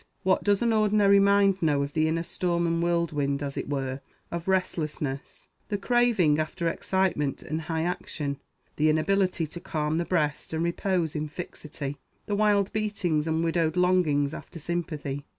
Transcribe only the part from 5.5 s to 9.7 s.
the craving after excitement and high action; the inability to